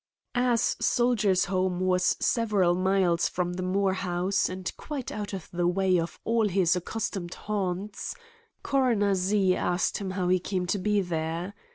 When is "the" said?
3.53-3.61, 5.51-5.67